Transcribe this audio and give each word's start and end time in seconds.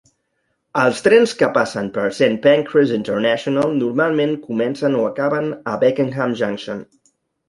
Els 0.83 1.01
trens 1.07 1.33
que 1.41 1.49
passen 1.57 1.89
per 1.97 2.05
Saint 2.19 2.39
Pancras 2.45 2.93
International 2.95 3.75
normalment 3.81 4.33
comencen 4.47 4.97
o 5.03 5.05
acaben 5.11 5.53
a 5.73 5.77
Beckenham 5.85 6.35
Junction. 6.41 6.81